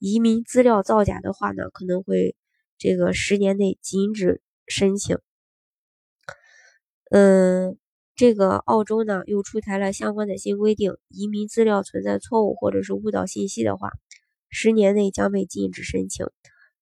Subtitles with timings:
[0.00, 2.34] 移民资料造假的话呢，可能会
[2.78, 5.18] 这个十年内禁止申请。
[7.10, 7.76] 嗯，
[8.16, 13.90] 这个澳洲呢又出台了相关的新规定，移民资料存在错误或者是误导信息的话，
[14.48, 16.26] 十年内将被禁止申请。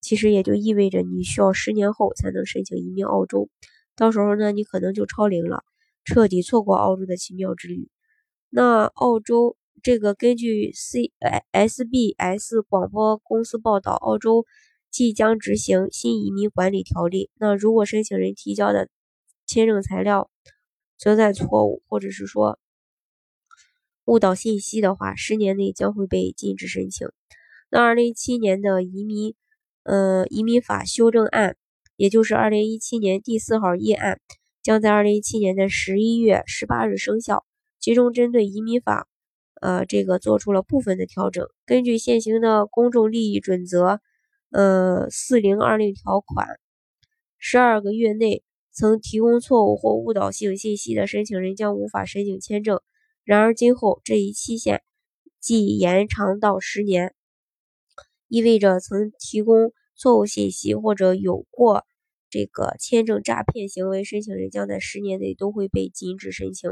[0.00, 3.50] 其实也就意味着你需要十年后才能申请移民澳洲，
[3.96, 5.64] 到时候呢你可能就超龄了，
[6.04, 7.90] 彻底错过澳洲的奇妙之旅。
[8.48, 9.56] 那澳洲。
[9.82, 11.12] 这个根据 C
[11.52, 14.44] S B S 广播公司报道，澳洲
[14.90, 17.30] 即将执行新移民管理条例。
[17.38, 18.88] 那如果申请人提交的
[19.46, 20.30] 签证材料
[20.96, 22.58] 存在错误，或者是说
[24.04, 27.08] 误导信息的话，十年内将会被禁止申请。
[27.70, 29.34] 那二零一七年的移民
[29.84, 31.56] 呃移民法修正案，
[31.96, 34.20] 也就是二零一七年第四号议案，
[34.62, 37.44] 将在二零一七年的十一月十八日生效，
[37.78, 39.06] 其中针对移民法。
[39.60, 41.48] 呃，这个做出了部分的调整。
[41.66, 44.00] 根据现行的公众利益准则，
[44.50, 46.46] 呃，四零二零条款，
[47.38, 48.42] 十二个月内
[48.72, 52.80] 曾提供错误或误导性信息的申请人将无法申请签证。
[53.24, 54.82] 然而，今后这一期限
[55.40, 57.14] 即延长到十年，
[58.28, 61.84] 意味着曾提供错误信息或者有过
[62.30, 66.70] 这个签证诈骗行为申请人将在十年内都会被禁止申请。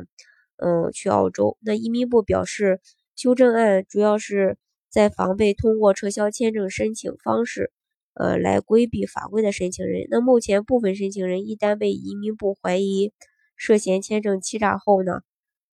[0.57, 1.59] 嗯，去澳洲。
[1.61, 2.81] 那移民部表示，
[3.15, 4.57] 修正案主要是
[4.89, 7.71] 在防备通过撤销签证申请方式，
[8.15, 10.07] 呃，来规避法规的申请人。
[10.11, 13.13] 那目前部分申请人一旦被移民部怀疑
[13.55, 15.21] 涉嫌签证欺诈后呢，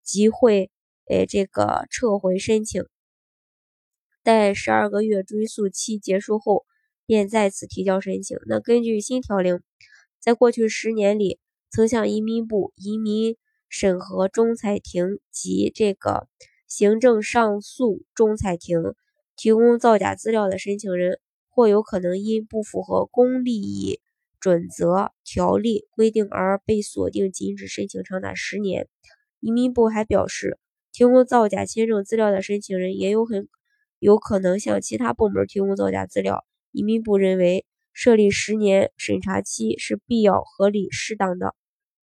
[0.03, 0.72] 即会
[1.08, 2.84] 诶这个撤回申请，
[4.24, 6.66] 待十二个月追诉期结束后，
[7.06, 8.38] 便再次提交申请。
[8.47, 9.62] 那根据新条令，
[10.20, 11.40] 在过去十年里，
[11.70, 13.38] 曾向移民部移民。
[13.72, 16.28] 审核仲裁庭及这个
[16.68, 18.78] 行政上诉仲裁庭
[19.38, 24.02] 提供造假资料的申请人，或有可能因不符合公利益
[24.42, 28.90] 准则条例规定而被锁定禁止申请长达十年。
[29.40, 30.59] 移民部还表示，
[30.92, 33.48] 提供造假签证资料的申请人也有很
[34.00, 36.44] 有可能向其他部门提供造假资料。
[36.74, 41.56] 移民部认为，设立十年审查期是必要、合理、适当的，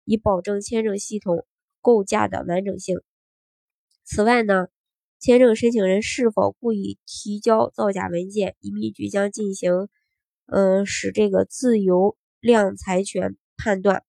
[0.06, 1.44] 以保证签证系统。
[1.80, 3.00] 构架的完整性。
[4.04, 4.68] 此外呢，
[5.20, 9.88] 签证申请人是否故意提交造假文件，移民局将进行，
[10.46, 14.04] 嗯，使这个自由量裁权判断。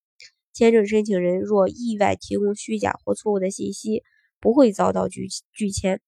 [0.54, 4.04] 签证申请人若意外提供虚假或错误的信息，
[4.40, 6.02] 不会遭到拒拒签。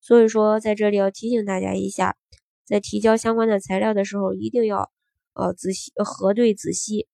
[0.00, 2.16] 所以说，在这里要提醒大家一下，
[2.64, 4.90] 在提交相关的材料的时候，一定要
[5.34, 7.06] 呃仔细核对仔细。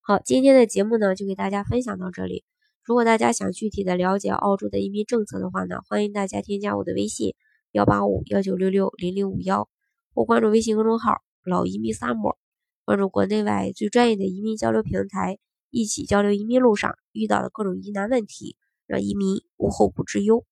[0.00, 2.44] 好，今天的节目呢，就给大家分享到这里。
[2.84, 7.36] 如果大家想具体的了解澳洲的移民政策的话呢，欢迎大家添加我的微信
[7.70, 9.68] 幺八五幺九六六零零五幺，
[10.12, 12.34] 或关注微信公众号“老移民 summer”，
[12.84, 15.38] 关注国内外最专业的移民交流平台，
[15.70, 18.56] 一起交流移民路上遇到的各种疑难问题，
[18.88, 20.44] 让移民无后顾之忧。